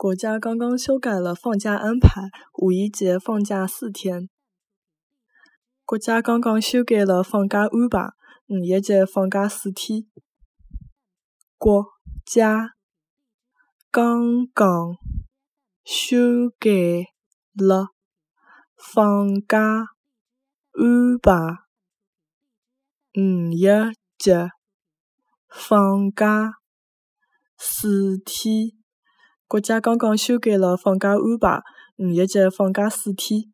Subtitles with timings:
[0.00, 4.30] 国家刚刚修改了放假安排，五一节放假四天。
[5.84, 8.14] 国家刚刚修改了放假安排，
[8.48, 10.06] 五一节放假四天。
[11.58, 11.84] 国
[12.24, 12.70] 家
[13.90, 14.96] 刚刚
[15.84, 16.70] 修改
[17.52, 17.88] 了
[18.74, 19.60] 放假
[20.72, 21.58] 安排，
[23.18, 23.66] 五一
[24.16, 24.48] 节
[25.50, 26.54] 放假
[27.58, 28.79] 四天。
[29.50, 31.60] 国家刚刚修改了放假安排，
[31.96, 33.46] 五一节放假四天。